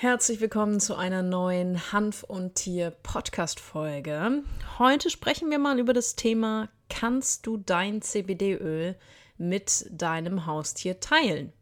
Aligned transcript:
Herzlich 0.00 0.40
willkommen 0.40 0.80
zu 0.80 0.96
einer 0.96 1.22
neuen 1.22 1.92
Hanf 1.92 2.22
und 2.22 2.54
Tier 2.54 2.90
Podcast 2.90 3.60
Folge. 3.60 4.42
Heute 4.78 5.10
sprechen 5.10 5.50
wir 5.50 5.58
mal 5.58 5.78
über 5.78 5.92
das 5.92 6.16
Thema 6.16 6.70
kannst 6.88 7.46
du 7.46 7.58
dein 7.58 8.00
CBD-Öl 8.00 8.96
mit 9.36 9.86
deinem 9.90 10.46
Haustier 10.46 11.00
teilen? 11.00 11.52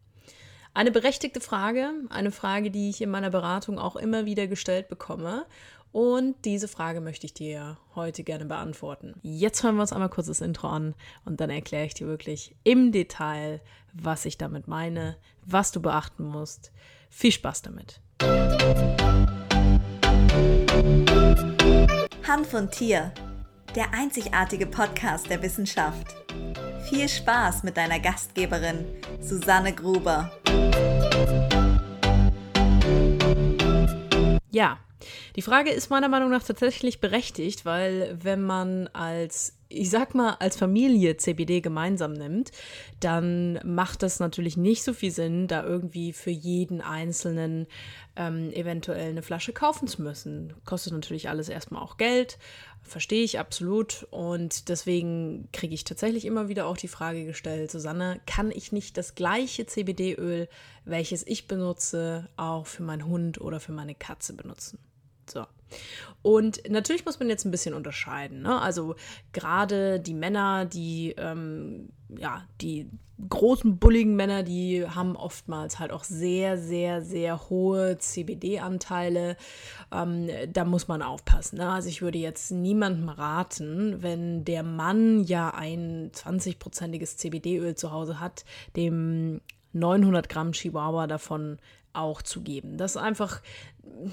Eine 0.73 0.93
berechtigte 0.93 1.41
Frage, 1.41 1.91
eine 2.11 2.31
Frage, 2.31 2.71
die 2.71 2.91
ich 2.91 3.03
in 3.03 3.11
meiner 3.11 3.31
Beratung 3.31 3.77
auch 3.77 3.97
immer 3.97 4.25
wieder 4.25 4.47
gestellt 4.47 4.89
bekomme. 4.89 5.45
Und 5.91 6.37
diese 6.45 6.69
Frage 6.69 7.01
möchte 7.01 7.27
ich 7.27 7.35
dir 7.35 7.77
heute 7.97 8.23
gerne 8.23 8.45
beantworten. 8.45 9.15
Jetzt 9.21 9.65
hören 9.65 9.75
wir 9.75 9.83
uns 9.83 9.93
einmal 9.93 10.11
kurz 10.11 10.29
das 10.29 10.43
Intro 10.43 10.69
an 10.69 10.95
und 11.25 11.41
dann 11.41 11.51
erkläre 11.51 11.87
ich 11.87 11.95
dir 11.95 12.07
wirklich 12.07 12.55
im 12.63 12.93
Detail, 12.93 13.61
was 13.95 14.27
ich 14.27 14.39
damit 14.39 14.69
meine, 14.69 15.17
was 15.45 15.73
du 15.73 15.83
beachten 15.83 16.23
musst. 16.23 16.71
Viel 17.11 17.33
Spaß 17.33 17.63
damit! 17.63 18.01
Hanf 22.29 22.55
und 22.55 22.71
Tier, 22.71 23.13
der 23.75 23.93
einzigartige 23.93 24.67
Podcast 24.67 25.29
der 25.29 25.43
Wissenschaft. 25.43 26.07
Viel 26.89 27.09
Spaß 27.09 27.63
mit 27.65 27.77
deiner 27.77 28.01
Gastgeberin 28.01 28.87
Susanne 29.21 29.75
Gruber. 29.75 30.31
Ja, 34.51 34.79
die 35.37 35.43
Frage 35.43 35.71
ist 35.71 35.91
meiner 35.91 36.09
Meinung 36.09 36.31
nach 36.31 36.43
tatsächlich 36.43 37.01
berechtigt, 37.01 37.65
weil 37.65 38.19
wenn 38.23 38.43
man 38.43 38.89
als 38.89 39.58
ich 39.69 39.91
sag 39.91 40.15
mal, 40.15 40.35
als 40.35 40.57
Familie 40.57 41.17
CBD 41.17 41.61
gemeinsam 41.61 42.15
nimmt, 42.15 42.53
dann 43.01 43.61
macht 43.65 44.03
das 44.03 44.19
natürlich 44.19 44.57
nicht 44.57 44.83
so 44.83 44.95
viel 44.95 45.11
Sinn, 45.11 45.47
da 45.47 45.63
irgendwie 45.63 46.13
für 46.13 46.31
jeden 46.31 46.81
Einzelnen 46.81 47.67
ähm, 48.17 48.51
eventuell 48.53 49.11
eine 49.11 49.23
Flasche 49.23 49.53
kaufen 49.53 49.87
zu 49.87 50.03
müssen. 50.03 50.55
Kostet 50.65 50.95
natürlich 50.95 51.29
alles 51.29 51.49
erstmal 51.49 51.83
auch 51.83 51.99
Geld, 51.99 52.39
verstehe 52.83 53.23
ich 53.23 53.39
absolut. 53.39 54.07
Und 54.11 54.69
deswegen 54.71 55.49
kriege 55.53 55.75
ich 55.75 55.85
tatsächlich 55.85 56.25
immer 56.25 56.49
wieder 56.49 56.67
auch 56.67 56.79
die 56.79 56.89
Frage 56.89 57.27
gestellt, 57.27 57.71
Susanne, 57.71 58.21
kann 58.27 58.51
ich 58.51 58.73
nicht 58.73 58.97
das 58.97 59.15
gleiche 59.15 59.67
CBD-Öl, 59.67 60.49
welches 60.87 61.27
ich 61.27 61.47
benutze, 61.47 62.29
auch 62.37 62.67
für 62.67 62.83
meinen 62.83 63.07
Hund 63.07 63.41
oder 63.41 63.61
für 63.61 63.73
meine 63.73 63.95
Katze 63.95 64.33
benutzen? 64.33 64.79
So. 65.29 65.45
Und 66.23 66.61
natürlich 66.69 67.05
muss 67.05 67.21
man 67.21 67.29
jetzt 67.29 67.45
ein 67.45 67.51
bisschen 67.51 67.75
unterscheiden. 67.75 68.43
Ne? 68.43 68.61
Also 68.61 68.97
gerade 69.33 70.01
die 70.01 70.15
Männer, 70.15 70.65
die, 70.65 71.15
ähm, 71.17 71.91
ja, 72.09 72.45
die 72.61 72.91
großen, 73.29 73.79
bulligen 73.79 74.15
Männer, 74.15 74.43
die 74.43 74.87
haben 74.87 75.17
oftmals 75.17 75.79
halt 75.79 75.93
auch 75.93 76.05
sehr, 76.05 76.57
sehr, 76.57 77.03
sehr 77.03 77.49
hohe 77.51 77.99
CBD-Anteile. 77.99 79.37
Ähm, 79.93 80.29
da 80.53 80.65
muss 80.65 80.89
man 80.89 81.03
aufpassen. 81.03 81.59
Ne? 81.59 81.69
Also 81.69 81.89
ich 81.89 82.03
würde 82.03 82.19
jetzt 82.19 82.51
niemandem 82.51 83.09
raten, 83.09 84.03
wenn 84.03 84.45
der 84.45 84.63
Mann 84.63 85.25
ja 85.25 85.51
ein 85.51 86.11
20-prozentiges 86.13 87.17
CBD-Öl 87.17 87.75
zu 87.75 87.93
Hause 87.93 88.21
hat, 88.21 88.45
dem 88.77 89.41
900 89.73 90.29
Gramm 90.29 90.53
Chihuahua 90.53 91.07
davon 91.07 91.59
auch 91.93 92.23
zu 92.23 92.43
geben. 92.43 92.77
Das 92.79 92.93
ist 92.93 93.03
einfach, 93.03 93.43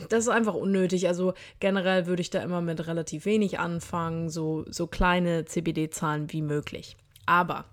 das 0.10 0.24
ist 0.26 0.30
einfach 0.30 0.54
unnötig. 0.54 1.08
Also 1.08 1.34
generell 1.60 2.08
würde 2.08 2.22
ich 2.22 2.30
da 2.30 2.42
immer 2.42 2.62
mit 2.62 2.88
relativ 2.88 3.26
wenig 3.26 3.60
anfangen, 3.60 4.30
so, 4.30 4.66
so 4.70 4.88
kleine 4.88 5.46
CBD-Zahlen 5.46 6.32
wie 6.32 6.42
möglich. 6.42 6.98
Aber 7.26 7.66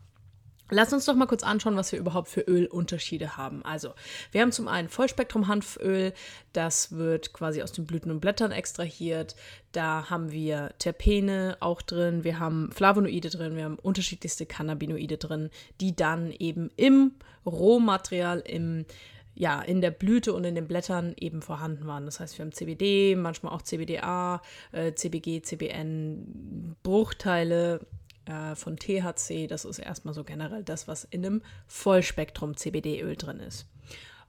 Lass 0.75 0.91
uns 0.91 1.05
doch 1.05 1.15
mal 1.15 1.27
kurz 1.27 1.43
anschauen, 1.43 1.77
was 1.77 1.93
wir 1.93 1.99
überhaupt 1.99 2.29
für 2.29 2.41
Ölunterschiede 2.41 3.37
haben. 3.37 3.63
Also, 3.63 3.93
wir 4.31 4.41
haben 4.41 4.53
zum 4.53 4.69
einen 4.69 4.89
Vollspektrum-Hanföl, 4.89 6.15
das 6.55 6.93
wird 6.93 7.35
quasi 7.35 7.63
aus 7.63 7.73
den 7.73 7.85
Blüten 7.85 8.11
und 8.11 8.21
Blättern 8.21 8.53
extrahiert. 8.53 9.37
Da 9.73 10.09
haben 10.09 10.33
wir 10.33 10.73
Terpene 10.79 11.59
auch 11.61 11.83
drin, 11.83 12.25
wir 12.25 12.39
haben 12.39 12.73
Flavonoide 12.73 13.29
drin, 13.29 13.55
wir 13.55 13.65
haben 13.65 13.79
unterschiedlichste 13.79 14.47
Cannabinoide 14.47 15.19
drin, 15.19 15.51
die 15.83 15.95
dann 15.95 16.33
eben 16.33 16.71
im 16.77 17.17
Rohmaterial, 17.45 18.41
im 18.41 18.87
ja, 19.35 19.61
in 19.63 19.81
der 19.81 19.91
Blüte 19.91 20.33
und 20.35 20.45
in 20.45 20.55
den 20.55 20.69
Blättern 20.69 21.15
eben 21.19 21.43
vorhanden 21.43 21.87
waren. 21.87 22.05
Das 22.05 22.21
heißt, 22.21 22.39
wir 22.39 22.45
haben 22.45 22.53
CBD, 22.53 23.17
manchmal 23.17 23.53
auch 23.53 23.63
CBDA, 23.63 24.43
äh, 24.73 24.93
CBG, 24.95 25.43
CBN, 25.43 26.77
Bruchteile 26.83 27.81
äh, 28.27 28.55
von 28.55 28.77
THC. 28.77 29.47
Das 29.47 29.65
ist 29.65 29.79
erstmal 29.79 30.15
so 30.15 30.25
generell 30.25 30.63
das, 30.63 30.87
was 30.87 31.05
in 31.05 31.25
einem 31.25 31.43
Vollspektrum 31.67 32.57
CBD-Öl 32.57 33.17
drin 33.17 33.41
ist. 33.41 33.67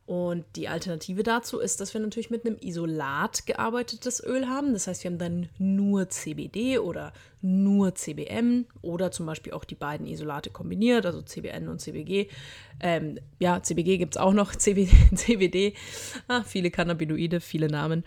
Und 0.06 0.44
die 0.58 0.68
Alternative 0.68 1.24
dazu 1.24 1.60
ist, 1.60 1.80
dass 1.80 1.94
wir 1.94 2.02
natürlich 2.02 2.30
mit 2.30 2.46
einem 2.46 2.58
Isolat 2.60 3.46
gearbeitetes 3.46 4.22
Öl 4.22 4.48
haben. 4.48 4.74
Das 4.74 4.88
heißt, 4.88 5.04
wir 5.04 5.12
haben 5.12 5.18
dann 5.18 5.50
nur 5.58 6.10
CBD 6.10 6.78
oder 6.80 7.14
nur 7.42 7.96
CBM 7.96 8.66
oder 8.82 9.12
zum 9.12 9.26
Beispiel 9.26 9.54
auch 9.54 9.64
die 9.64 9.76
beiden 9.76 10.06
Isolate 10.06 10.50
kombiniert, 10.50 11.06
also 11.06 11.22
CBN 11.22 11.70
und 11.70 11.80
CBG. 11.80 12.28
Ähm, 12.82 13.18
ja, 13.40 13.64
CBG 13.64 13.98
gibt 13.98 14.16
es 14.16 14.22
auch 14.22 14.34
noch, 14.34 14.54
CBD, 14.58 14.92
CBD. 15.16 15.74
Ah, 16.28 16.44
viele 16.44 16.70
Cannabinoide, 16.70 17.40
viele 17.40 17.68
Namen. 17.68 18.04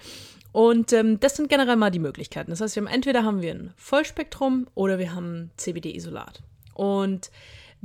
Und 0.52 0.92
ähm, 0.92 1.18
das 1.18 1.36
sind 1.36 1.48
generell 1.48 1.76
mal 1.76 1.90
die 1.90 1.98
Möglichkeiten. 1.98 2.50
Das 2.50 2.60
heißt, 2.60 2.76
wir 2.76 2.82
haben 2.82 2.92
entweder 2.92 3.24
haben 3.24 3.40
wir 3.40 3.52
ein 3.52 3.72
Vollspektrum 3.76 4.66
oder 4.74 4.98
wir 4.98 5.14
haben 5.14 5.50
CBD-Isolat. 5.56 6.42
Und 6.74 7.30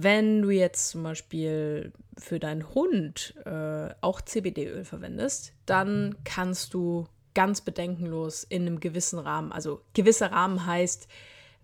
wenn 0.04 0.42
du 0.42 0.50
jetzt 0.50 0.90
zum 0.90 1.04
Beispiel 1.04 1.92
für 2.18 2.40
deinen 2.40 2.74
Hund 2.74 3.36
äh, 3.46 3.90
auch 4.02 4.22
CBD-Öl 4.22 4.86
verwendest, 4.86 5.54
dann 5.66 6.16
kannst 6.24 6.74
du 6.74 7.08
ganz 7.34 7.62
bedenkenlos 7.62 8.44
in 8.44 8.64
einem 8.64 8.80
gewissen 8.80 9.20
Rahmen, 9.20 9.52
also 9.52 9.82
gewisser 9.94 10.32
Rahmen 10.32 10.66
heißt, 10.66 11.08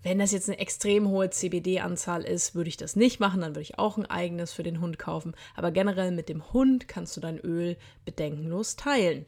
wenn 0.04 0.20
das 0.20 0.32
jetzt 0.32 0.48
eine 0.48 0.60
extrem 0.60 1.10
hohe 1.10 1.30
CBD-Anzahl 1.30 2.24
ist, 2.24 2.56
würde 2.56 2.70
ich 2.70 2.78
das 2.78 2.96
nicht 2.96 3.20
machen, 3.20 3.42
dann 3.42 3.52
würde 3.52 3.62
ich 3.62 3.80
auch 3.80 3.98
ein 3.98 4.06
eigenes 4.06 4.54
für 4.54 4.64
den 4.64 4.80
Hund 4.80 5.00
kaufen. 5.00 5.36
Aber 5.56 5.72
generell 5.72 6.12
mit 6.12 6.30
dem 6.30 6.54
Hund 6.54 6.88
kannst 6.88 7.18
du 7.18 7.22
dein 7.22 7.40
Öl 7.40 7.78
bedenkenlos 8.06 8.76
teilen. 8.76 9.26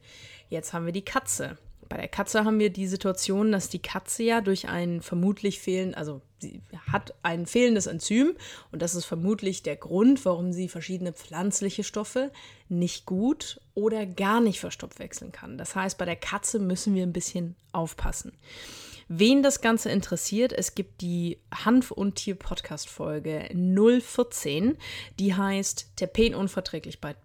Jetzt 0.48 0.72
haben 0.72 0.86
wir 0.86 0.94
die 0.94 1.04
Katze. 1.04 1.58
Bei 1.90 1.98
der 1.98 2.08
Katze 2.08 2.46
haben 2.46 2.60
wir 2.60 2.70
die 2.70 2.88
Situation, 2.88 3.52
dass 3.52 3.68
die 3.68 3.82
Katze 3.82 4.22
ja 4.22 4.42
durch 4.42 4.70
ein 4.70 5.02
vermutlich 5.02 5.60
fehlen, 5.60 5.96
also 5.96 6.22
sie 6.38 6.62
hat 6.92 7.16
ein 7.24 7.48
fehlendes 7.48 7.88
Enzym 7.88 8.36
und 8.72 8.84
das 8.84 8.94
ist 8.94 9.06
vermutlich 9.06 9.64
der 9.64 9.76
Grund, 9.76 10.24
warum 10.24 10.54
sie 10.54 10.70
verschiedene 10.70 11.14
pflanzliche 11.14 11.84
Stoffe 11.84 12.32
nicht 12.70 13.08
gut 13.08 13.60
oder 13.74 14.06
gar 14.06 14.40
nicht 14.40 14.60
verstoffwechseln 14.60 15.32
kann. 15.32 15.58
Das 15.58 15.76
heißt, 15.76 15.98
bei 15.98 16.06
der 16.06 16.16
Katze 16.16 16.60
müssen 16.60 16.94
wir 16.94 17.02
ein 17.02 17.14
bisschen 17.14 17.56
aufpassen. 17.72 18.34
Wen 19.08 19.42
das 19.42 19.62
Ganze 19.62 19.90
interessiert, 19.90 20.54
es 20.54 20.76
gibt 20.76 21.02
die 21.02 21.40
Hanf- 21.52 21.90
und 21.90 22.14
Tier-Podcast-Folge 22.14 23.50
014, 23.52 24.78
die 25.18 25.34
heißt 25.34 25.94
Terpenunverträglich 25.96 27.02
bei 27.02 27.16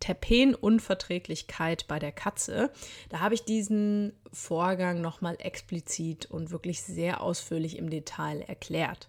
Terpenunverträglichkeit 0.00 1.86
bei 1.86 1.98
der 1.98 2.12
Katze. 2.12 2.70
Da 3.08 3.20
habe 3.20 3.34
ich 3.34 3.44
diesen 3.44 4.12
Vorgang 4.32 5.00
nochmal 5.00 5.36
explizit 5.38 6.26
und 6.26 6.50
wirklich 6.50 6.82
sehr 6.82 7.20
ausführlich 7.20 7.78
im 7.78 7.90
Detail 7.90 8.40
erklärt. 8.42 9.08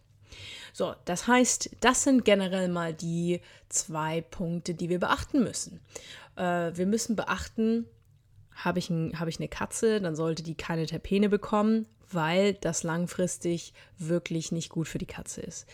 So, 0.73 0.93
das 1.05 1.27
heißt, 1.27 1.77
das 1.81 2.03
sind 2.03 2.23
generell 2.23 2.69
mal 2.69 2.93
die 2.93 3.41
zwei 3.69 4.21
Punkte, 4.21 4.73
die 4.73 4.89
wir 4.89 4.99
beachten 4.99 5.43
müssen. 5.43 5.81
Äh, 6.35 6.71
wir 6.75 6.85
müssen 6.85 7.15
beachten, 7.15 7.85
habe 8.53 8.79
ich, 8.79 8.89
ein, 8.89 9.19
hab 9.19 9.27
ich 9.27 9.39
eine 9.39 9.49
Katze, 9.49 9.99
dann 9.99 10.15
sollte 10.15 10.43
die 10.43 10.55
keine 10.55 10.85
Terpene 10.85 11.29
bekommen, 11.29 11.87
weil 12.11 12.53
das 12.53 12.83
langfristig 12.83 13.73
wirklich 13.97 14.51
nicht 14.51 14.69
gut 14.69 14.87
für 14.87 14.97
die 14.97 15.05
Katze 15.05 15.41
ist. 15.41 15.67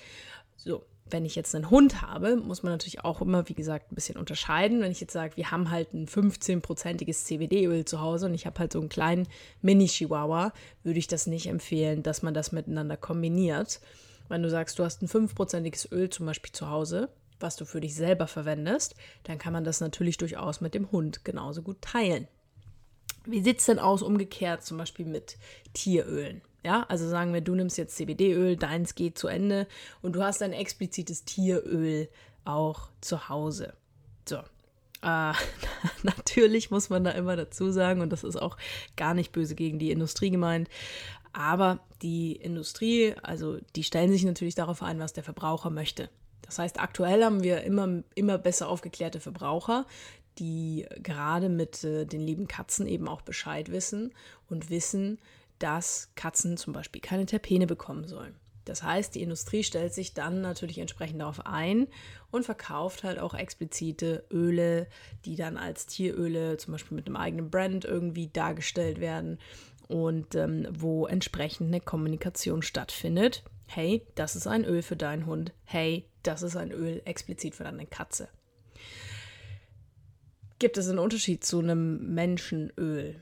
So, 0.55 0.85
wenn 1.11 1.25
ich 1.25 1.35
jetzt 1.35 1.53
einen 1.55 1.69
Hund 1.69 2.01
habe, 2.01 2.35
muss 2.35 2.63
man 2.63 2.73
natürlich 2.73 3.03
auch 3.03 3.21
immer, 3.21 3.47
wie 3.49 3.53
gesagt, 3.53 3.91
ein 3.91 3.95
bisschen 3.95 4.17
unterscheiden. 4.17 4.81
Wenn 4.81 4.91
ich 4.91 5.01
jetzt 5.01 5.13
sage, 5.13 5.37
wir 5.37 5.51
haben 5.51 5.71
halt 5.71 5.93
ein 5.93 6.07
15-prozentiges 6.07 7.25
CBD-Öl 7.25 7.85
zu 7.85 8.01
Hause 8.01 8.27
und 8.27 8.33
ich 8.33 8.45
habe 8.45 8.59
halt 8.59 8.73
so 8.73 8.79
einen 8.79 8.89
kleinen 8.89 9.27
Mini-Chihuahua, 9.61 10.53
würde 10.83 10.99
ich 10.99 11.07
das 11.07 11.27
nicht 11.27 11.47
empfehlen, 11.47 12.03
dass 12.03 12.21
man 12.21 12.33
das 12.33 12.51
miteinander 12.51 12.97
kombiniert. 12.97 13.79
Wenn 14.29 14.43
du 14.43 14.49
sagst, 14.49 14.77
du 14.79 14.83
hast 14.83 15.01
ein 15.01 15.07
5-prozentiges 15.07 15.91
Öl 15.91 16.09
zum 16.09 16.25
Beispiel 16.25 16.51
zu 16.51 16.69
Hause, 16.69 17.09
was 17.39 17.55
du 17.55 17.65
für 17.65 17.81
dich 17.81 17.95
selber 17.95 18.27
verwendest, 18.27 18.95
dann 19.23 19.37
kann 19.37 19.53
man 19.53 19.63
das 19.63 19.79
natürlich 19.79 20.17
durchaus 20.17 20.61
mit 20.61 20.73
dem 20.73 20.91
Hund 20.91 21.23
genauso 21.23 21.61
gut 21.61 21.81
teilen. 21.81 22.27
Wie 23.25 23.41
sieht 23.41 23.59
es 23.59 23.65
denn 23.65 23.79
aus 23.79 24.01
umgekehrt 24.01 24.63
zum 24.63 24.77
Beispiel 24.77 25.05
mit 25.05 25.37
Tierölen? 25.73 26.41
Ja, 26.67 26.85
also 26.89 27.07
sagen 27.07 27.33
wir, 27.33 27.39
du 27.39 27.55
nimmst 27.55 27.77
jetzt 27.77 27.95
CBD-Öl, 27.95 28.57
deins 28.57 28.93
geht 28.93 29.17
zu 29.17 29.29
Ende 29.29 29.67
und 30.01 30.17
du 30.17 30.21
hast 30.21 30.43
ein 30.43 30.51
explizites 30.51 31.23
Tieröl 31.23 32.09
auch 32.43 32.89
zu 32.99 33.29
Hause. 33.29 33.71
So. 34.27 34.39
Äh, 35.01 35.31
natürlich 36.03 36.69
muss 36.69 36.89
man 36.89 37.05
da 37.05 37.11
immer 37.11 37.37
dazu 37.37 37.71
sagen, 37.71 38.01
und 38.01 38.09
das 38.09 38.25
ist 38.25 38.35
auch 38.35 38.57
gar 38.97 39.13
nicht 39.13 39.31
böse 39.31 39.55
gegen 39.55 39.79
die 39.79 39.91
Industrie 39.91 40.29
gemeint, 40.29 40.67
aber 41.31 41.79
die 42.01 42.33
Industrie, 42.33 43.15
also 43.23 43.59
die 43.77 43.85
stellen 43.85 44.11
sich 44.11 44.25
natürlich 44.25 44.55
darauf 44.55 44.83
ein, 44.83 44.99
was 44.99 45.13
der 45.13 45.23
Verbraucher 45.23 45.69
möchte. 45.69 46.09
Das 46.41 46.59
heißt, 46.59 46.81
aktuell 46.81 47.23
haben 47.23 47.43
wir 47.43 47.63
immer, 47.63 48.03
immer 48.13 48.37
besser 48.37 48.67
aufgeklärte 48.67 49.21
Verbraucher, 49.21 49.85
die 50.37 50.85
gerade 51.01 51.47
mit 51.47 51.85
äh, 51.85 52.03
den 52.03 52.27
lieben 52.27 52.49
Katzen 52.49 52.87
eben 52.87 53.07
auch 53.07 53.21
Bescheid 53.21 53.71
wissen 53.71 54.13
und 54.49 54.69
wissen, 54.69 55.17
dass 55.59 56.11
Katzen 56.15 56.57
zum 56.57 56.73
Beispiel 56.73 57.01
keine 57.01 57.25
Terpene 57.25 57.67
bekommen 57.67 58.07
sollen. 58.07 58.35
Das 58.67 58.83
heißt, 58.83 59.15
die 59.15 59.21
Industrie 59.21 59.63
stellt 59.63 59.93
sich 59.93 60.13
dann 60.13 60.41
natürlich 60.41 60.77
entsprechend 60.79 61.21
darauf 61.21 61.45
ein 61.45 61.87
und 62.31 62.43
verkauft 62.43 63.03
halt 63.03 63.17
auch 63.17 63.33
explizite 63.33 64.25
Öle, 64.29 64.87
die 65.23 65.37
dann 65.37 65.55
als 65.55 65.85
Tieröle 65.85 66.57
zum 66.57 66.73
Beispiel 66.73 66.97
mit 66.97 67.07
einem 67.07 67.15
eigenen 67.15 67.49
Brand 67.49 67.85
irgendwie 67.85 68.27
dargestellt 68.27 68.99
werden 68.99 69.39
und 69.87 70.35
ähm, 70.35 70.67
wo 70.69 71.07
entsprechend 71.07 71.67
eine 71.67 71.79
Kommunikation 71.79 72.61
stattfindet. 72.61 73.43
Hey, 73.67 74.05
das 74.15 74.35
ist 74.35 74.47
ein 74.47 74.65
Öl 74.65 74.81
für 74.81 74.97
deinen 74.97 75.25
Hund. 75.25 75.53
Hey, 75.63 76.05
das 76.23 76.41
ist 76.41 76.57
ein 76.57 76.71
Öl 76.71 77.01
explizit 77.05 77.55
für 77.55 77.63
deine 77.63 77.85
Katze. 77.85 78.27
Gibt 80.59 80.77
es 80.77 80.89
einen 80.89 80.99
Unterschied 80.99 81.45
zu 81.45 81.59
einem 81.59 82.13
Menschenöl? 82.13 83.21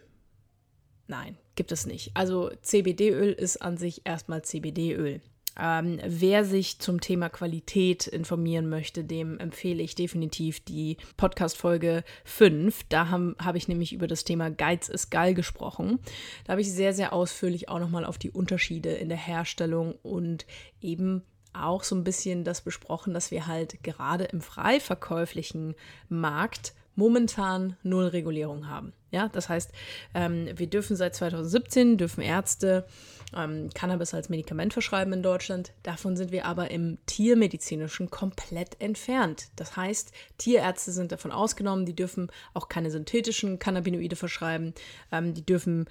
Nein, 1.08 1.38
gibt 1.56 1.72
es 1.72 1.86
nicht. 1.86 2.12
Also 2.16 2.52
CBD-Öl 2.62 3.32
ist 3.32 3.58
an 3.62 3.78
sich 3.78 4.02
erstmal 4.06 4.44
CBD-Öl. 4.44 5.22
Ähm, 5.58 6.00
wer 6.06 6.44
sich 6.44 6.80
zum 6.80 7.00
Thema 7.00 7.30
Qualität 7.30 8.08
informieren 8.08 8.68
möchte, 8.68 9.06
dem 9.06 9.40
empfehle 9.40 9.82
ich 9.82 9.96
definitiv 9.96 10.60
die 10.60 10.98
Podcast-Folge 11.16 12.04
5. 12.26 12.84
Da 12.90 13.10
habe 13.10 13.36
hab 13.40 13.56
ich 13.56 13.70
nämlich 13.70 13.94
über 13.94 14.08
das 14.08 14.26
Thema 14.26 14.52
Geiz 14.52 14.90
ist 14.90 15.12
geil 15.12 15.34
gesprochen. 15.34 16.00
Da 16.44 16.52
habe 16.52 16.62
ich 16.62 16.72
sehr, 16.72 16.94
sehr 16.94 17.14
ausführlich 17.14 17.70
auch 17.70 17.80
nochmal 17.80 18.04
auf 18.04 18.18
die 18.18 18.32
Unterschiede 18.32 18.92
in 18.92 19.08
der 19.08 19.18
Herstellung 19.18 19.96
und 20.04 20.46
eben 20.82 21.24
auch 21.54 21.84
so 21.84 21.96
ein 21.96 22.04
bisschen 22.04 22.44
das 22.44 22.60
besprochen, 22.60 23.14
dass 23.14 23.32
wir 23.32 23.48
halt 23.48 23.82
gerade 23.82 24.26
im 24.26 24.42
frei 24.42 24.82
verkäuflichen 24.82 25.76
Markt 26.10 26.74
momentan 26.96 27.78
null 27.84 28.08
Regulierung 28.08 28.68
haben. 28.68 28.94
Ja, 29.12 29.30
das 29.30 29.48
heißt, 29.48 29.72
ähm, 30.14 30.50
wir 30.56 30.68
dürfen 30.68 30.96
seit 30.96 31.16
2017, 31.16 31.98
dürfen 31.98 32.22
Ärzte 32.22 32.86
ähm, 33.36 33.70
Cannabis 33.74 34.14
als 34.14 34.30
Medikament 34.30 34.74
verschreiben 34.74 35.14
in 35.14 35.24
Deutschland. 35.24 35.74
Davon 35.84 36.18
sind 36.18 36.32
wir 36.32 36.46
aber 36.46 36.72
im 36.72 36.98
Tiermedizinischen 37.06 38.10
komplett 38.10 38.82
entfernt. 38.82 39.50
Das 39.56 39.78
heißt, 39.78 40.12
Tierärzte 40.38 40.92
sind 40.92 41.12
davon 41.12 41.32
ausgenommen, 41.32 41.86
die 41.86 41.96
dürfen 41.96 42.30
auch 42.54 42.68
keine 42.68 42.92
synthetischen 42.92 43.58
Cannabinoide 43.60 44.16
verschreiben. 44.16 44.74
Ähm, 45.12 45.34
die 45.34 45.46
dürfen 45.46 45.86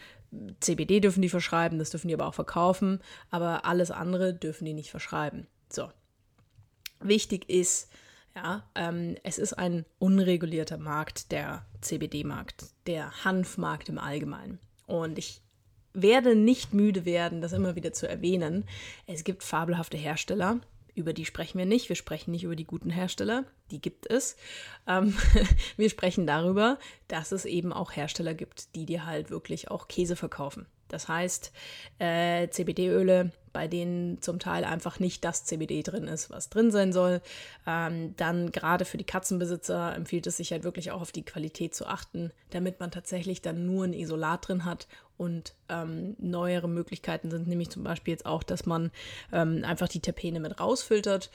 CBD 0.61 1.01
dürfen 1.01 1.23
die 1.23 1.29
verschreiben, 1.29 1.79
das 1.79 1.91
dürfen 1.91 2.09
die 2.09 2.15
aber 2.15 2.27
auch 2.27 2.35
verkaufen, 2.35 3.01
aber 3.31 3.65
alles 3.65 3.91
andere 3.91 4.35
dürfen 4.35 4.65
die 4.65 4.75
nicht 4.75 4.91
verschreiben. 4.91 5.47
So. 5.71 5.91
Wichtig 7.01 7.49
ist, 7.49 7.91
ja, 8.35 8.69
ähm, 8.75 9.17
es 9.23 9.39
ist 9.39 9.53
ein 9.55 9.85
unregulierter 9.99 10.79
Markt, 10.79 11.31
der 11.33 11.65
CBD-Markt, 11.81 12.67
der 12.87 13.25
Hanfmarkt 13.25 13.89
im 13.89 13.99
Allgemeinen. 13.99 14.59
Und 14.87 15.19
ich 15.19 15.41
werde 15.93 16.35
nicht 16.35 16.75
müde 16.75 17.05
werden, 17.05 17.41
das 17.41 17.53
immer 17.53 17.77
wieder 17.77 17.93
zu 17.93 18.09
erwähnen. 18.09 18.65
Es 19.07 19.23
gibt 19.23 19.45
fabelhafte 19.45 19.97
Hersteller, 19.97 20.61
über 20.95 21.13
die 21.13 21.25
sprechen 21.25 21.59
wir 21.59 21.67
nicht. 21.67 21.89
Wir 21.89 21.97
sprechen 21.97 22.31
nicht 22.31 22.45
über 22.45 22.57
die 22.57 22.67
guten 22.67 22.91
Hersteller, 22.91 23.45
die 23.71 23.81
gibt 23.81 24.11
es. 24.11 24.37
Ähm, 24.87 25.17
wir 25.77 25.91
sprechen 25.91 26.27
darüber, 26.27 26.79
dass 27.09 27.33
es 27.33 27.45
eben 27.45 27.73
auch 27.73 27.93
Hersteller 27.93 28.35
gibt, 28.35 28.75
die 28.75 28.87
dir 28.87 29.07
halt 29.07 29.31
wirklich 29.31 29.71
auch 29.71 29.89
Käse 29.89 30.17
verkaufen. 30.17 30.67
Das 30.89 31.09
heißt, 31.09 31.53
äh, 31.99 32.49
CBD-Öle, 32.49 33.33
bei 33.55 33.69
denen 33.69 34.21
zum 34.21 34.39
Teil 34.39 34.65
einfach 34.65 35.01
nicht 35.01 35.25
das 35.25 35.47
CBD 35.47 35.83
drin 35.83 36.05
ist, 36.05 36.29
was 36.29 36.51
drin 36.51 36.71
sein 36.71 36.93
soll. 36.93 37.23
Ähm, 37.67 38.15
dann 38.17 38.53
gerade 38.53 38.85
für 38.85 38.99
die 38.99 39.05
Katzenbesitzer 39.05 39.95
empfiehlt 39.95 40.27
es 40.27 40.37
sich 40.37 40.53
halt 40.53 40.65
wirklich 40.65 40.91
auch 40.91 41.01
auf 41.01 41.13
die 41.13 41.25
Qualität 41.25 41.75
zu 41.75 41.87
achten, 41.87 42.33
damit 42.51 42.81
man 42.81 42.91
tatsächlich 42.91 43.41
dann 43.41 43.65
nur 43.65 43.85
ein 43.85 43.95
Isolat 43.95 44.49
drin 44.49 44.67
hat 44.67 44.87
und 45.17 45.55
ähm, 45.69 46.17
neuere 46.19 46.69
Möglichkeiten 46.69 47.31
sind 47.31 47.47
nämlich 47.47 47.71
zum 47.71 47.85
Beispiel 47.85 48.13
jetzt 48.13 48.27
auch, 48.27 48.43
dass 48.43 48.67
man 48.67 48.91
ähm, 49.33 49.65
einfach 49.65 49.89
die 49.89 50.01
Terpene 50.01 50.41
mit 50.41 50.61
rausfiltert. 50.61 51.31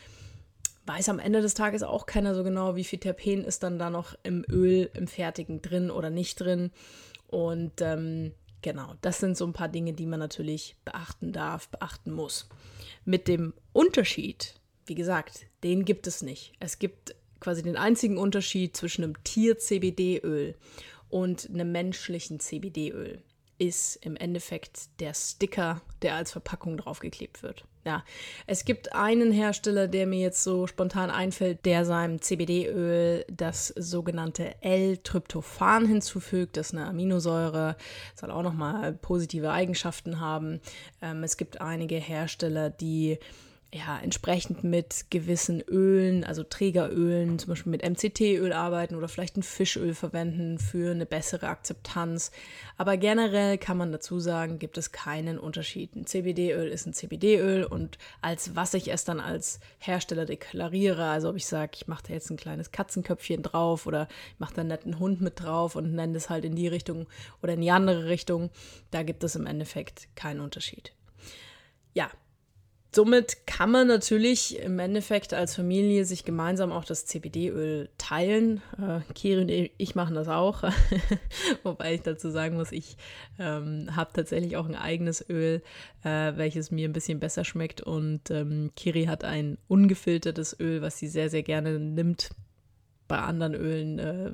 Weiß 0.86 1.08
am 1.08 1.20
Ende 1.20 1.42
des 1.42 1.54
Tages 1.54 1.84
auch 1.84 2.06
keiner 2.06 2.36
so 2.36 2.44
genau, 2.44 2.76
wie 2.76 2.84
viel 2.84 3.00
Terpen 3.00 3.46
ist 3.46 3.64
dann 3.64 3.80
da 3.80 3.90
noch 3.90 4.18
im 4.24 4.44
Öl, 4.50 4.90
im 4.94 5.08
Fertigen 5.08 5.62
drin 5.62 5.90
oder 5.90 6.10
nicht 6.10 6.40
drin. 6.42 6.72
Und 7.28 7.80
ähm, 7.80 8.34
genau, 8.62 8.96
das 9.02 9.20
sind 9.20 9.38
so 9.38 9.46
ein 9.46 9.54
paar 9.54 9.70
Dinge, 9.70 9.94
die 9.94 10.06
man 10.06 10.20
natürlich 10.20 10.76
beachten 10.86 11.32
darf, 11.32 11.70
beachten 11.70 12.12
muss. 12.12 12.50
Mit 13.06 13.28
dem 13.28 13.54
Unterschied, 13.74 14.56
wie 14.86 14.96
gesagt, 14.96 15.48
den 15.64 15.86
gibt 15.86 16.08
es 16.08 16.22
nicht. 16.22 16.54
Es 16.60 16.80
gibt 16.80 17.16
quasi 17.40 17.64
den 17.64 17.78
einzigen 17.78 18.18
Unterschied 18.18 18.76
zwischen 18.76 19.04
einem 19.04 19.24
Tier-CBD-Öl 19.24 20.56
und 21.10 21.50
einem 21.50 21.72
menschlichen 21.72 22.40
CBD-Öl 22.40 23.22
ist 23.60 23.98
im 23.98 24.16
Endeffekt 24.16 25.00
der 25.00 25.14
Sticker, 25.14 25.82
der 26.02 26.16
als 26.16 26.32
Verpackung 26.32 26.78
draufgeklebt 26.78 27.44
wird. 27.44 27.66
Ja, 27.86 28.04
es 28.46 28.66
gibt 28.66 28.94
einen 28.94 29.32
Hersteller, 29.32 29.88
der 29.88 30.06
mir 30.06 30.20
jetzt 30.20 30.44
so 30.44 30.68
spontan 30.68 31.10
einfällt, 31.10 31.66
der 31.66 31.86
seinem 31.86 32.22
CBD-Öl 32.22 33.26
das 33.32 33.68
sogenannte 33.68 34.62
L-Tryptophan 34.62 35.86
hinzufügt. 35.86 36.58
Das 36.58 36.68
ist 36.68 36.74
eine 36.74 36.88
Aminosäure, 36.88 37.78
soll 38.16 38.32
auch 38.32 38.44
nochmal 38.44 38.94
positive 38.94 39.52
Eigenschaften 39.52 40.20
haben. 40.20 40.60
Ähm, 41.02 41.24
es 41.24 41.38
gibt 41.38 41.62
einige 41.62 41.96
Hersteller, 41.96 42.70
die 42.70 43.18
ja, 43.72 44.00
entsprechend 44.00 44.64
mit 44.64 45.06
gewissen 45.12 45.62
Ölen, 45.62 46.24
also 46.24 46.42
Trägerölen, 46.42 47.38
zum 47.38 47.50
Beispiel 47.50 47.70
mit 47.70 47.88
MCT-Öl 47.88 48.52
arbeiten 48.52 48.96
oder 48.96 49.08
vielleicht 49.08 49.38
ein 49.38 49.44
Fischöl 49.44 49.94
verwenden 49.94 50.58
für 50.58 50.90
eine 50.90 51.06
bessere 51.06 51.50
Akzeptanz. 51.50 52.32
Aber 52.78 52.98
generell 52.98 53.60
kann 53.60 53.78
man 53.78 53.92
dazu 53.92 54.20
sagen, 54.20 54.58
gibt 54.58 54.80
es 54.80 54.92
keinen 54.92 55.38
Unterschied. 55.38 55.96
Ein 55.96 56.08
CBD-Öl 56.08 56.68
ist 56.70 56.88
ein 56.88 56.94
CBD-Öl 56.94 57.64
und 57.64 58.00
als 58.22 58.56
was 58.56 58.74
ich 58.74 58.92
es 58.92 59.04
dann 59.04 59.20
als 59.20 59.60
Hersteller 59.78 60.26
deklariere, 60.26 61.06
also 61.06 61.30
ob 61.30 61.36
ich 61.36 61.46
sage, 61.46 61.74
ich 61.76 61.88
mache 61.88 62.06
da 62.08 62.14
jetzt 62.14 62.32
ein 62.32 62.38
kleines 62.38 62.72
Katzenköpfchen 62.72 63.44
drauf 63.44 63.86
oder 63.86 64.08
ich 64.34 64.40
mache 64.40 64.56
da 64.56 64.62
einen 64.62 64.70
netten 64.70 64.98
Hund 64.98 65.22
mit 65.22 65.40
drauf 65.40 65.76
und 65.76 65.94
nenne 65.94 66.18
es 66.18 66.32
halt 66.32 66.44
in 66.44 66.56
die 66.56 66.68
Richtung 66.68 67.06
oder 67.44 67.54
in 67.54 67.62
die 67.62 67.70
andere 67.70 68.08
Richtung, 68.08 68.50
da 68.90 69.04
gibt 69.04 69.24
es 69.24 69.36
im 69.36 69.46
Endeffekt 69.46 70.08
keinen 70.16 70.40
Unterschied. 70.40 70.92
Ja, 71.94 72.10
Somit 72.92 73.46
kann 73.46 73.70
man 73.70 73.88
natürlich 73.88 74.58
im 74.58 74.80
Endeffekt 74.80 75.36
als 75.36 75.56
Familie 75.56 76.06
sich 76.06 76.26
gemeinsam 76.26 76.72
auch 76.72 76.86
das 76.86 77.06
CBD-Öl 77.06 77.88
teilen. 78.00 78.64
Äh, 78.80 79.02
Kiri 79.14 79.42
und 79.42 79.72
ich 79.78 79.94
machen 79.94 80.16
das 80.16 80.28
auch. 80.28 80.64
Wobei 81.64 81.94
ich 81.94 82.02
dazu 82.02 82.32
sagen 82.32 82.56
muss, 82.56 82.72
ich 82.72 82.98
ähm, 83.38 83.96
habe 83.96 84.12
tatsächlich 84.14 84.58
auch 84.58 84.68
ein 84.68 84.76
eigenes 84.76 85.24
Öl, 85.30 85.62
äh, 86.04 86.34
welches 86.36 86.72
mir 86.72 86.90
ein 86.90 86.94
bisschen 86.94 87.20
besser 87.20 87.46
schmeckt. 87.46 87.82
Und 87.82 88.32
ähm, 88.32 88.72
Kiri 88.76 89.06
hat 89.06 89.24
ein 89.24 89.60
ungefiltertes 89.68 90.60
Öl, 90.60 90.82
was 90.82 90.98
sie 90.98 91.10
sehr, 91.10 91.30
sehr 91.30 91.44
gerne 91.44 91.78
nimmt. 91.78 92.32
Bei 93.08 93.20
anderen 93.20 93.54
Ölen 93.54 94.00
äh, 94.00 94.32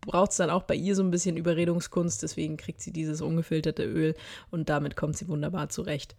braucht 0.00 0.32
es 0.32 0.36
dann 0.38 0.50
auch 0.50 0.64
bei 0.64 0.74
ihr 0.74 0.96
so 0.96 1.04
ein 1.04 1.12
bisschen 1.12 1.36
Überredungskunst. 1.36 2.24
Deswegen 2.24 2.56
kriegt 2.56 2.80
sie 2.80 2.92
dieses 2.92 3.20
ungefilterte 3.20 3.84
Öl 3.84 4.16
und 4.50 4.68
damit 4.68 4.96
kommt 4.96 5.16
sie 5.16 5.28
wunderbar 5.28 5.68
zurecht. 5.68 6.16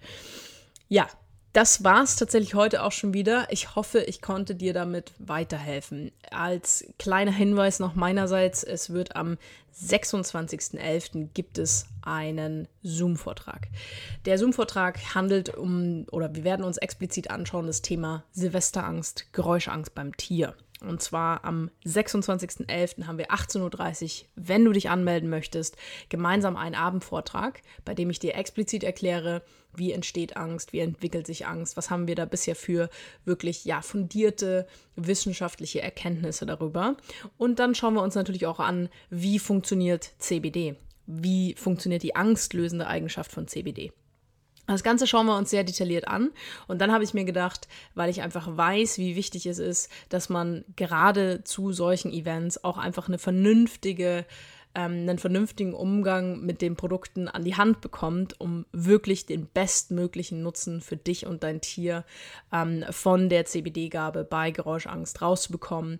Ja, 0.87 1.07
das 1.53 1.83
war 1.83 2.03
es 2.03 2.15
tatsächlich 2.15 2.53
heute 2.53 2.83
auch 2.83 2.91
schon 2.91 3.13
wieder. 3.13 3.47
Ich 3.49 3.75
hoffe, 3.75 3.99
ich 3.99 4.21
konnte 4.21 4.55
dir 4.55 4.73
damit 4.73 5.13
weiterhelfen. 5.17 6.11
Als 6.29 6.85
kleiner 6.99 7.31
Hinweis 7.31 7.79
noch 7.79 7.95
meinerseits, 7.95 8.63
es 8.63 8.91
wird 8.91 9.15
am 9.15 9.37
26.11. 9.81 11.29
gibt 11.33 11.57
es 11.57 11.85
einen 12.01 12.67
Zoom-Vortrag. 12.83 13.67
Der 14.25 14.37
Zoom-Vortrag 14.37 15.15
handelt 15.15 15.55
um, 15.55 16.05
oder 16.11 16.35
wir 16.35 16.43
werden 16.43 16.65
uns 16.65 16.77
explizit 16.77 17.31
anschauen, 17.31 17.67
das 17.67 17.81
Thema 17.81 18.23
Silvesterangst, 18.31 19.33
Geräuschangst 19.33 19.95
beim 19.95 20.15
Tier. 20.17 20.55
Und 20.81 21.01
zwar 21.01 21.43
am 21.43 21.69
26.11. 21.85 23.05
haben 23.05 23.17
wir 23.17 23.31
18.30 23.31 24.21
Uhr, 24.21 24.27
wenn 24.35 24.63
du 24.63 24.71
dich 24.71 24.89
anmelden 24.89 25.29
möchtest, 25.29 25.75
gemeinsam 26.07 26.55
einen 26.55 26.75
Abendvortrag, 26.75 27.61
bei 27.83 27.93
dem 27.93 28.09
ich 28.09 28.19
dir 28.19 28.35
explizit 28.35 28.83
erkläre, 28.83 29.41
wie 29.75 29.91
entsteht 29.91 30.37
Angst, 30.37 30.71
wie 30.71 30.79
entwickelt 30.79 31.27
sich 31.27 31.45
Angst, 31.45 31.75
was 31.75 31.89
haben 31.89 32.07
wir 32.07 32.15
da 32.15 32.25
bisher 32.25 32.55
für 32.55 32.89
wirklich 33.25 33.65
ja 33.65 33.81
fundierte 33.81 34.67
wissenschaftliche 34.95 35.81
Erkenntnisse 35.81 36.45
darüber. 36.45 36.95
Und 37.37 37.59
dann 37.59 37.75
schauen 37.75 37.95
wir 37.95 38.01
uns 38.01 38.15
natürlich 38.15 38.45
auch 38.45 38.59
an, 38.59 38.89
wie 39.09 39.37
funktioniert 39.37 40.11
CBD, 40.17 40.75
wie 41.05 41.55
funktioniert 41.55 42.03
die 42.03 42.15
angstlösende 42.15 42.87
Eigenschaft 42.87 43.31
von 43.31 43.47
CBD. 43.47 43.91
Das 44.73 44.83
Ganze 44.83 45.07
schauen 45.07 45.25
wir 45.25 45.35
uns 45.35 45.49
sehr 45.49 45.63
detailliert 45.63 46.07
an. 46.07 46.31
Und 46.67 46.79
dann 46.79 46.91
habe 46.91 47.03
ich 47.03 47.13
mir 47.13 47.25
gedacht, 47.25 47.67
weil 47.95 48.09
ich 48.09 48.21
einfach 48.21 48.55
weiß, 48.55 48.99
wie 48.99 49.15
wichtig 49.15 49.45
es 49.47 49.57
ist, 49.57 49.89
dass 50.09 50.29
man 50.29 50.63
gerade 50.75 51.43
zu 51.43 51.73
solchen 51.73 52.11
Events 52.11 52.63
auch 52.63 52.77
einfach 52.77 53.07
eine 53.07 53.17
vernünftige 53.17 54.25
ähm, 54.75 54.91
einen 54.91 55.17
vernünftigen 55.17 55.73
Umgang 55.73 56.41
mit 56.41 56.61
den 56.61 56.75
Produkten 56.75 57.27
an 57.27 57.43
die 57.43 57.55
Hand 57.55 57.81
bekommt, 57.81 58.39
um 58.39 58.65
wirklich 58.71 59.25
den 59.25 59.47
bestmöglichen 59.47 60.43
Nutzen 60.43 60.81
für 60.81 60.97
dich 60.97 61.25
und 61.25 61.43
dein 61.43 61.61
Tier 61.61 62.05
ähm, 62.53 62.85
von 62.91 63.29
der 63.29 63.45
CBD-Gabe 63.45 64.23
bei 64.23 64.51
Geräuschangst 64.51 65.21
rauszubekommen, 65.21 65.99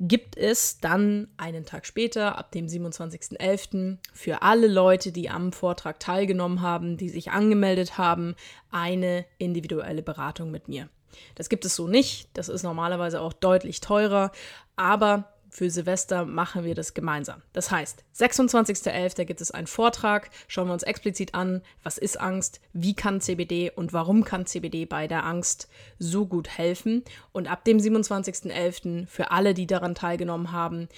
gibt 0.00 0.36
es 0.36 0.80
dann 0.80 1.28
einen 1.36 1.64
Tag 1.64 1.86
später, 1.86 2.38
ab 2.38 2.52
dem 2.52 2.66
27.11., 2.66 3.98
für 4.12 4.42
alle 4.42 4.66
Leute, 4.66 5.12
die 5.12 5.30
am 5.30 5.52
Vortrag 5.52 6.00
teilgenommen 6.00 6.60
haben, 6.60 6.96
die 6.96 7.08
sich 7.08 7.30
angemeldet 7.30 7.98
haben, 7.98 8.34
eine 8.70 9.24
individuelle 9.38 10.02
Beratung 10.02 10.50
mit 10.50 10.68
mir. 10.68 10.88
Das 11.34 11.48
gibt 11.48 11.64
es 11.64 11.74
so 11.74 11.88
nicht. 11.88 12.28
Das 12.34 12.48
ist 12.48 12.62
normalerweise 12.62 13.20
auch 13.20 13.32
deutlich 13.32 13.80
teurer. 13.80 14.32
Aber 14.76 15.32
für 15.50 15.70
Silvester 15.70 16.24
machen 16.24 16.64
wir 16.64 16.74
das 16.74 16.94
gemeinsam. 16.94 17.42
Das 17.52 17.70
heißt, 17.70 18.04
26.11. 18.16 19.24
gibt 19.24 19.40
es 19.40 19.50
einen 19.50 19.66
Vortrag, 19.66 20.30
schauen 20.46 20.68
wir 20.68 20.72
uns 20.72 20.82
explizit 20.82 21.34
an, 21.34 21.62
was 21.82 21.98
ist 21.98 22.20
Angst, 22.20 22.60
wie 22.72 22.94
kann 22.94 23.20
CBD 23.20 23.70
und 23.70 23.92
warum 23.92 24.24
kann 24.24 24.46
CBD 24.46 24.84
bei 24.84 25.06
der 25.06 25.24
Angst 25.24 25.68
so 25.98 26.26
gut 26.26 26.48
helfen. 26.48 27.02
Und 27.32 27.48
ab 27.48 27.64
dem 27.64 27.78
27.11. 27.78 29.06
für 29.06 29.30
alle, 29.30 29.54
die 29.54 29.66
daran 29.66 29.94
teilgenommen 29.94 30.52
haben, 30.52 30.88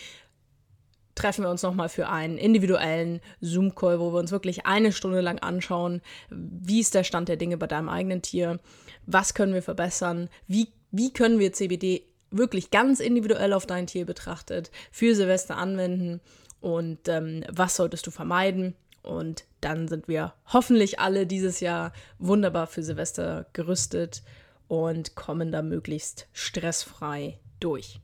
treffen 1.14 1.44
wir 1.44 1.50
uns 1.50 1.62
nochmal 1.62 1.88
für 1.88 2.08
einen 2.08 2.38
individuellen 2.38 3.20
Zoom-Call, 3.40 4.00
wo 4.00 4.12
wir 4.12 4.18
uns 4.18 4.30
wirklich 4.30 4.66
eine 4.66 4.92
Stunde 4.92 5.20
lang 5.20 5.38
anschauen, 5.38 6.00
wie 6.30 6.80
ist 6.80 6.94
der 6.94 7.04
Stand 7.04 7.28
der 7.28 7.36
Dinge 7.36 7.56
bei 7.56 7.66
deinem 7.66 7.88
eigenen 7.88 8.22
Tier, 8.22 8.58
was 9.06 9.34
können 9.34 9.54
wir 9.54 9.62
verbessern, 9.62 10.28
wie, 10.46 10.68
wie 10.90 11.12
können 11.12 11.38
wir 11.38 11.52
CBD 11.52 12.09
wirklich 12.30 12.70
ganz 12.70 13.00
individuell 13.00 13.52
auf 13.52 13.66
dein 13.66 13.86
Tier 13.86 14.06
betrachtet 14.06 14.70
für 14.90 15.14
Silvester 15.14 15.56
anwenden 15.56 16.20
und 16.60 17.08
ähm, 17.08 17.44
was 17.50 17.76
solltest 17.76 18.06
du 18.06 18.10
vermeiden. 18.10 18.74
Und 19.02 19.44
dann 19.60 19.88
sind 19.88 20.08
wir 20.08 20.34
hoffentlich 20.52 21.00
alle 21.00 21.26
dieses 21.26 21.60
Jahr 21.60 21.92
wunderbar 22.18 22.66
für 22.66 22.82
Silvester 22.82 23.46
gerüstet 23.52 24.22
und 24.68 25.14
kommen 25.14 25.52
da 25.52 25.62
möglichst 25.62 26.28
stressfrei 26.32 27.38
durch. 27.60 28.00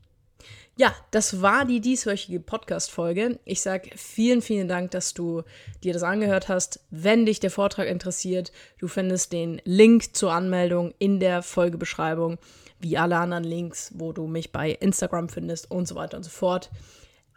Ja, 0.79 0.93
das 1.09 1.41
war 1.41 1.65
die 1.65 1.81
dieswöchige 1.81 2.39
Podcast-Folge. 2.39 3.39
Ich 3.45 3.61
sage 3.61 3.89
vielen, 3.95 4.43
vielen 4.43 4.67
Dank, 4.67 4.91
dass 4.91 5.15
du 5.15 5.41
dir 5.83 5.91
das 5.91 6.03
angehört 6.03 6.49
hast. 6.49 6.81
Wenn 6.91 7.25
dich 7.25 7.39
der 7.39 7.49
Vortrag 7.49 7.87
interessiert, 7.87 8.51
du 8.77 8.87
findest 8.87 9.33
den 9.33 9.59
Link 9.65 10.15
zur 10.15 10.33
Anmeldung 10.33 10.93
in 10.99 11.19
der 11.19 11.41
Folgebeschreibung, 11.41 12.37
wie 12.79 12.97
alle 12.97 13.17
anderen 13.17 13.43
Links, 13.43 13.91
wo 13.95 14.13
du 14.13 14.27
mich 14.27 14.51
bei 14.51 14.71
Instagram 14.71 15.29
findest 15.29 15.69
und 15.71 15.87
so 15.87 15.95
weiter 15.95 16.17
und 16.17 16.23
so 16.23 16.29
fort. 16.29 16.69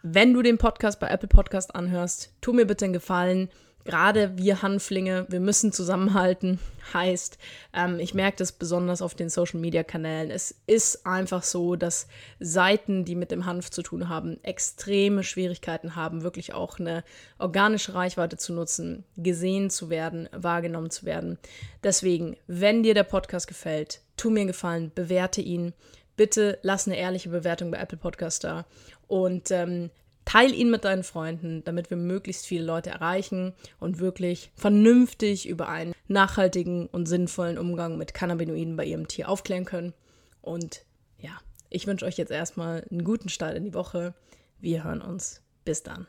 Wenn 0.03 0.33
du 0.33 0.41
den 0.41 0.57
Podcast 0.57 0.99
bei 0.99 1.07
Apple 1.09 1.27
Podcast 1.27 1.75
anhörst, 1.75 2.33
tu 2.41 2.53
mir 2.53 2.65
bitte 2.65 2.85
einen 2.85 2.93
Gefallen 2.93 3.49
gerade 3.85 4.37
wir 4.37 4.61
Hanflinge, 4.61 5.25
wir 5.29 5.39
müssen 5.39 5.71
zusammenhalten, 5.71 6.59
heißt, 6.93 7.37
ähm, 7.73 7.99
ich 7.99 8.13
merke 8.13 8.37
das 8.37 8.51
besonders 8.51 9.01
auf 9.01 9.15
den 9.15 9.29
Social-Media-Kanälen. 9.29 10.31
Es 10.31 10.55
ist 10.67 11.05
einfach 11.05 11.43
so, 11.43 11.75
dass 11.75 12.07
Seiten, 12.39 13.05
die 13.05 13.15
mit 13.15 13.31
dem 13.31 13.45
Hanf 13.45 13.69
zu 13.69 13.81
tun 13.81 14.09
haben, 14.09 14.43
extreme 14.43 15.23
Schwierigkeiten 15.23 15.95
haben, 15.95 16.23
wirklich 16.23 16.53
auch 16.53 16.79
eine 16.79 17.03
organische 17.39 17.93
Reichweite 17.93 18.37
zu 18.37 18.53
nutzen, 18.53 19.03
gesehen 19.17 19.69
zu 19.69 19.89
werden, 19.89 20.29
wahrgenommen 20.31 20.89
zu 20.89 21.05
werden. 21.05 21.37
Deswegen, 21.83 22.37
wenn 22.47 22.83
dir 22.83 22.93
der 22.93 23.03
Podcast 23.03 23.47
gefällt, 23.47 24.01
tu 24.21 24.29
mir 24.29 24.41
einen 24.41 24.47
Gefallen, 24.47 24.91
bewerte 24.93 25.41
ihn. 25.41 25.73
Bitte 26.15 26.59
lass 26.61 26.87
eine 26.87 26.97
ehrliche 26.97 27.29
Bewertung 27.29 27.71
bei 27.71 27.79
Apple 27.79 27.97
Podcast 27.97 28.43
da. 28.43 28.65
Und 29.07 29.51
ähm, 29.51 29.89
Teil 30.25 30.53
ihn 30.53 30.69
mit 30.69 30.85
deinen 30.85 31.03
Freunden, 31.03 31.63
damit 31.63 31.89
wir 31.89 31.97
möglichst 31.97 32.45
viele 32.45 32.63
Leute 32.63 32.91
erreichen 32.91 33.53
und 33.79 33.99
wirklich 33.99 34.51
vernünftig 34.55 35.47
über 35.47 35.67
einen 35.67 35.93
nachhaltigen 36.07 36.85
und 36.87 37.07
sinnvollen 37.07 37.57
Umgang 37.57 37.97
mit 37.97 38.13
Cannabinoiden 38.13 38.75
bei 38.75 38.85
ihrem 38.85 39.07
Tier 39.07 39.27
aufklären 39.27 39.65
können. 39.65 39.93
Und 40.41 40.85
ja, 41.17 41.31
ich 41.69 41.87
wünsche 41.87 42.05
euch 42.05 42.17
jetzt 42.17 42.31
erstmal 42.31 42.85
einen 42.91 43.03
guten 43.03 43.29
Start 43.29 43.55
in 43.55 43.65
die 43.65 43.73
Woche. 43.73 44.13
Wir 44.59 44.83
hören 44.83 45.01
uns. 45.01 45.41
Bis 45.65 45.83
dann. 45.83 46.07